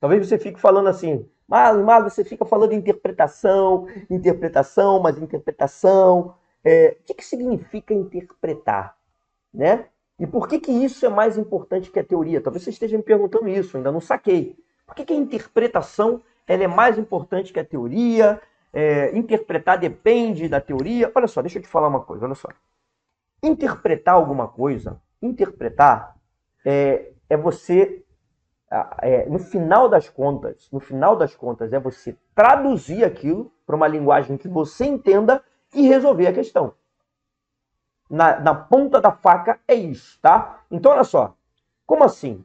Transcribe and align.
Talvez 0.00 0.26
você 0.26 0.38
fique 0.38 0.58
falando 0.58 0.88
assim, 0.88 1.28
Marlos, 1.46 1.84
Marlos, 1.84 2.12
você 2.14 2.24
fica 2.24 2.44
falando 2.44 2.72
interpretação, 2.72 3.86
interpretação, 4.08 5.00
mas 5.00 5.18
interpretação. 5.18 6.34
É, 6.64 6.96
o 7.00 7.04
que, 7.04 7.14
que 7.14 7.24
significa 7.24 7.92
interpretar? 7.92 8.96
Né? 9.52 9.86
E 10.18 10.26
por 10.26 10.46
que, 10.46 10.58
que 10.58 10.70
isso 10.70 11.04
é 11.04 11.08
mais 11.08 11.36
importante 11.36 11.90
que 11.90 11.98
a 11.98 12.04
teoria? 12.04 12.40
Talvez 12.40 12.62
você 12.62 12.70
esteja 12.70 12.96
me 12.96 13.02
perguntando 13.02 13.48
isso, 13.48 13.76
ainda 13.76 13.90
não 13.90 14.00
saquei. 14.00 14.56
Por 14.86 14.94
que, 14.94 15.04
que 15.04 15.12
a 15.12 15.16
interpretação 15.16 16.22
ela 16.46 16.64
é 16.64 16.68
mais 16.68 16.98
importante 16.98 17.52
que 17.52 17.60
a 17.60 17.64
teoria? 17.64 18.40
É, 18.72 19.16
interpretar 19.16 19.78
depende 19.78 20.48
da 20.48 20.60
teoria. 20.60 21.10
Olha 21.14 21.26
só, 21.26 21.42
deixa 21.42 21.58
eu 21.58 21.62
te 21.62 21.68
falar 21.68 21.88
uma 21.88 22.00
coisa, 22.00 22.24
olha 22.24 22.34
só. 22.34 22.48
Interpretar 23.42 24.14
alguma 24.14 24.46
coisa, 24.46 25.00
interpretar 25.20 26.16
é, 26.64 27.10
é 27.28 27.36
você 27.36 28.04
é, 29.02 29.28
no 29.28 29.38
final 29.38 29.88
das 29.88 30.08
contas, 30.08 30.68
no 30.70 30.78
final 30.78 31.16
das 31.16 31.34
contas, 31.34 31.72
é 31.72 31.80
você 31.80 32.16
traduzir 32.34 33.04
aquilo 33.04 33.52
para 33.66 33.74
uma 33.74 33.88
linguagem 33.88 34.36
que 34.36 34.48
você 34.48 34.84
entenda 34.84 35.42
e 35.74 35.88
resolver 35.88 36.28
a 36.28 36.32
questão. 36.32 36.74
Na, 38.08 38.38
na 38.40 38.54
ponta 38.54 39.00
da 39.00 39.12
faca 39.12 39.60
é 39.66 39.74
isso, 39.74 40.18
tá? 40.20 40.64
Então, 40.70 40.92
olha 40.92 41.04
só. 41.04 41.36
Como 41.86 42.04
assim? 42.04 42.44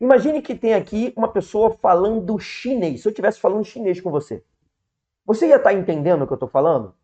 Imagine 0.00 0.42
que 0.42 0.54
tem 0.54 0.74
aqui 0.74 1.12
uma 1.16 1.28
pessoa 1.28 1.70
falando 1.70 2.38
chinês. 2.38 3.02
Se 3.02 3.08
eu 3.08 3.10
estivesse 3.10 3.40
falando 3.40 3.64
chinês 3.64 4.00
com 4.00 4.10
você, 4.10 4.44
você 5.24 5.48
ia 5.48 5.56
estar 5.56 5.70
tá 5.70 5.74
entendendo 5.74 6.22
o 6.22 6.26
que 6.26 6.32
eu 6.32 6.36
estou 6.36 6.48
falando? 6.48 6.94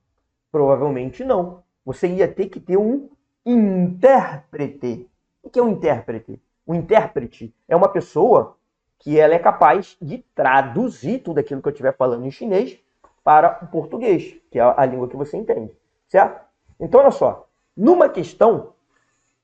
Provavelmente 0.52 1.24
não. 1.24 1.62
Você 1.84 2.08
ia 2.08 2.28
ter 2.28 2.48
que 2.48 2.60
ter 2.60 2.76
um 2.76 3.08
intérprete. 3.44 5.08
O 5.42 5.48
que 5.48 5.58
é 5.58 5.62
um 5.62 5.70
intérprete? 5.70 6.40
O 6.66 6.74
intérprete 6.74 7.54
é 7.66 7.74
uma 7.74 7.88
pessoa 7.88 8.56
que 9.00 9.18
ela 9.18 9.34
é 9.34 9.38
capaz 9.38 9.96
de 10.00 10.18
traduzir 10.34 11.20
tudo 11.20 11.38
aquilo 11.38 11.60
que 11.60 11.68
eu 11.68 11.72
estiver 11.72 11.96
falando 11.96 12.24
em 12.24 12.30
chinês 12.30 12.78
para 13.24 13.58
o 13.62 13.66
português, 13.66 14.36
que 14.50 14.58
é 14.58 14.62
a 14.62 14.84
língua 14.84 15.08
que 15.08 15.16
você 15.16 15.36
entende, 15.36 15.72
certo? 16.08 16.44
Então, 16.78 17.00
olha 17.00 17.10
só, 17.10 17.48
numa 17.76 18.08
questão, 18.08 18.74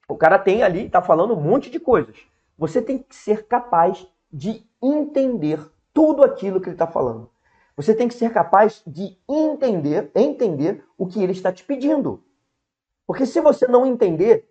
o 0.09 0.17
cara 0.17 0.39
tem 0.39 0.63
ali, 0.63 0.87
está 0.87 1.03
falando 1.03 1.35
um 1.35 1.41
monte 1.41 1.71
de 1.71 1.81
coisas. 1.81 2.17
Você 2.59 2.81
tem 2.81 2.99
que 2.99 3.15
ser 3.15 3.47
capaz 3.47 4.07
de 4.33 4.65
entender 4.83 5.61
tudo 5.93 6.23
aquilo 6.23 6.61
que 6.61 6.69
ele 6.69 6.75
está 6.75 6.87
falando. 6.87 7.29
Você 7.77 7.95
tem 7.95 8.09
que 8.09 8.15
ser 8.15 8.33
capaz 8.33 8.83
de 8.87 9.19
entender, 9.29 10.11
entender 10.15 10.85
o 10.97 11.07
que 11.07 11.23
ele 11.23 11.33
está 11.33 11.53
te 11.53 11.65
pedindo. 11.65 12.23
Porque 13.07 13.27
se 13.27 13.41
você 13.41 13.67
não 13.67 13.87
entender, 13.87 14.49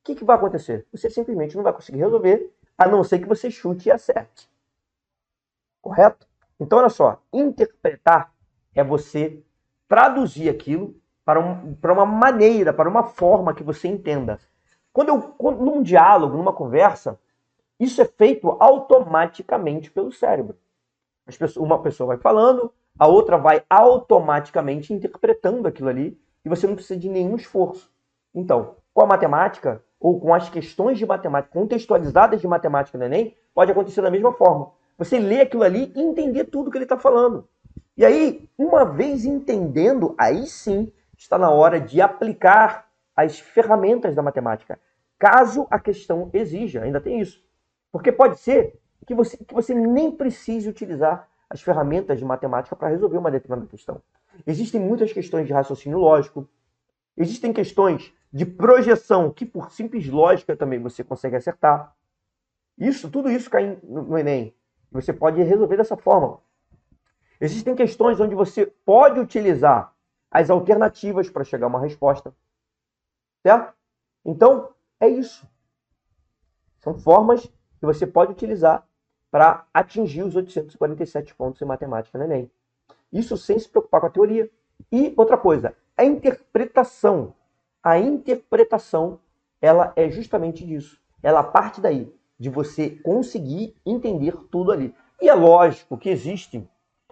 o 0.00 0.04
que, 0.04 0.14
que 0.14 0.24
vai 0.24 0.36
acontecer? 0.36 0.86
Você 0.92 1.10
simplesmente 1.10 1.56
não 1.56 1.62
vai 1.62 1.72
conseguir 1.72 1.98
resolver 1.98 2.50
a 2.80 2.88
não 2.88 3.04
ser 3.04 3.18
que 3.18 3.28
você 3.28 3.50
chute 3.50 3.90
e 3.90 3.92
acerte. 3.92 4.48
Correto? 5.82 6.26
Então, 6.58 6.78
olha 6.78 6.88
só, 6.88 7.20
interpretar 7.30 8.32
é 8.74 8.82
você 8.82 9.42
traduzir 9.86 10.48
aquilo 10.48 10.98
para, 11.22 11.38
um, 11.38 11.74
para 11.74 11.92
uma 11.92 12.06
maneira, 12.06 12.72
para 12.72 12.88
uma 12.88 13.02
forma 13.02 13.52
que 13.52 13.62
você 13.62 13.86
entenda. 13.86 14.40
Quando 14.94 15.10
eu, 15.10 15.20
quando, 15.20 15.62
num 15.62 15.82
diálogo, 15.82 16.38
numa 16.38 16.54
conversa, 16.54 17.20
isso 17.78 18.00
é 18.00 18.06
feito 18.06 18.56
automaticamente 18.58 19.90
pelo 19.90 20.10
cérebro. 20.10 20.56
Pessoas, 21.26 21.56
uma 21.58 21.82
pessoa 21.82 22.08
vai 22.08 22.16
falando, 22.16 22.72
a 22.98 23.06
outra 23.06 23.36
vai 23.36 23.62
automaticamente 23.68 24.94
interpretando 24.94 25.68
aquilo 25.68 25.90
ali 25.90 26.18
e 26.42 26.48
você 26.48 26.66
não 26.66 26.74
precisa 26.74 26.98
de 26.98 27.10
nenhum 27.10 27.36
esforço. 27.36 27.92
Então, 28.34 28.76
com 28.94 29.02
a 29.02 29.06
matemática, 29.06 29.84
ou 30.00 30.18
com 30.18 30.34
as 30.34 30.48
questões 30.48 30.98
de 30.98 31.04
matemática 31.04 31.52
contextualizadas 31.52 32.40
de 32.40 32.48
matemática 32.48 32.96
no 32.96 33.04
Enem, 33.04 33.36
pode 33.54 33.70
acontecer 33.70 34.00
da 34.00 34.10
mesma 34.10 34.32
forma. 34.32 34.72
Você 34.96 35.18
lê 35.18 35.42
aquilo 35.42 35.62
ali 35.62 35.92
e 35.94 36.00
entender 36.00 36.44
tudo 36.44 36.70
que 36.70 36.78
ele 36.78 36.84
está 36.84 36.98
falando. 36.98 37.46
E 37.96 38.04
aí, 38.04 38.48
uma 38.56 38.84
vez 38.84 39.26
entendendo, 39.26 40.14
aí 40.18 40.46
sim 40.46 40.90
está 41.16 41.36
na 41.36 41.50
hora 41.50 41.78
de 41.78 42.00
aplicar 42.00 42.88
as 43.14 43.38
ferramentas 43.38 44.14
da 44.14 44.22
matemática, 44.22 44.80
caso 45.18 45.66
a 45.70 45.78
questão 45.78 46.30
exija. 46.32 46.82
Ainda 46.82 47.00
tem 47.00 47.20
isso. 47.20 47.44
Porque 47.92 48.10
pode 48.10 48.38
ser 48.38 48.80
que 49.06 49.14
você, 49.14 49.36
que 49.36 49.52
você 49.52 49.74
nem 49.74 50.10
precise 50.10 50.68
utilizar 50.68 51.28
as 51.48 51.60
ferramentas 51.60 52.18
de 52.18 52.24
matemática 52.24 52.74
para 52.74 52.88
resolver 52.88 53.18
uma 53.18 53.30
determinada 53.30 53.68
questão. 53.68 54.00
Existem 54.46 54.80
muitas 54.80 55.12
questões 55.12 55.46
de 55.46 55.52
raciocínio 55.52 55.98
lógico, 55.98 56.48
existem 57.16 57.52
questões 57.52 58.14
de 58.32 58.46
projeção, 58.46 59.30
que 59.30 59.44
por 59.44 59.72
simples 59.72 60.08
lógica 60.08 60.56
também 60.56 60.80
você 60.80 61.02
consegue 61.02 61.36
acertar. 61.36 61.94
Isso, 62.78 63.10
tudo 63.10 63.30
isso 63.30 63.50
cai 63.50 63.78
no 63.82 64.16
Enem. 64.16 64.54
Você 64.90 65.12
pode 65.12 65.42
resolver 65.42 65.76
dessa 65.76 65.96
forma. 65.96 66.40
Existem 67.40 67.74
questões 67.74 68.20
onde 68.20 68.34
você 68.34 68.66
pode 68.66 69.18
utilizar 69.18 69.94
as 70.30 70.50
alternativas 70.50 71.28
para 71.28 71.44
chegar 71.44 71.66
a 71.66 71.68
uma 71.68 71.80
resposta. 71.80 72.34
Certo? 73.42 73.74
Então, 74.24 74.72
é 75.00 75.08
isso. 75.08 75.48
São 76.78 76.94
formas 76.98 77.46
que 77.46 77.86
você 77.86 78.06
pode 78.06 78.32
utilizar 78.32 78.86
para 79.30 79.66
atingir 79.72 80.22
os 80.22 80.36
847 80.36 81.34
pontos 81.34 81.60
em 81.62 81.64
matemática 81.64 82.18
no 82.18 82.24
Enem. 82.24 82.50
Isso 83.12 83.36
sem 83.36 83.58
se 83.58 83.68
preocupar 83.68 84.00
com 84.00 84.06
a 84.06 84.10
teoria. 84.10 84.50
E 84.90 85.12
outra 85.16 85.36
coisa, 85.36 85.74
a 85.96 86.04
interpretação 86.04 87.34
a 87.82 87.98
interpretação, 87.98 89.20
ela 89.60 89.92
é 89.96 90.10
justamente 90.10 90.64
disso. 90.64 90.98
Ela 91.22 91.42
parte 91.42 91.80
daí, 91.80 92.12
de 92.38 92.48
você 92.48 92.90
conseguir 92.90 93.76
entender 93.84 94.34
tudo 94.50 94.72
ali. 94.72 94.94
E 95.20 95.28
é 95.28 95.34
lógico 95.34 95.98
que 95.98 96.08
existem 96.08 96.68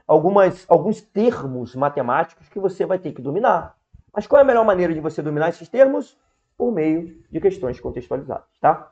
algumas, 0.06 0.64
alguns 0.68 1.02
termos 1.02 1.74
matemáticos 1.74 2.48
que 2.48 2.58
você 2.58 2.86
vai 2.86 2.98
ter 2.98 3.12
que 3.12 3.20
dominar. 3.20 3.76
Mas 4.12 4.26
qual 4.26 4.40
é 4.40 4.42
a 4.42 4.46
melhor 4.46 4.64
maneira 4.64 4.94
de 4.94 5.00
você 5.00 5.20
dominar 5.20 5.50
esses 5.50 5.68
termos? 5.68 6.16
Por 6.56 6.72
meio 6.72 7.22
de 7.30 7.40
questões 7.40 7.78
contextualizadas, 7.78 8.46
tá? 8.60 8.90